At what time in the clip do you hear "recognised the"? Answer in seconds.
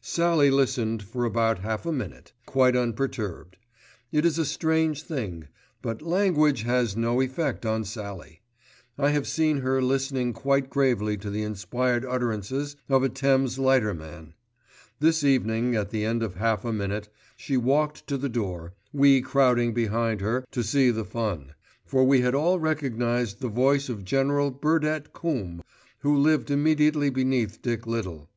22.58-23.48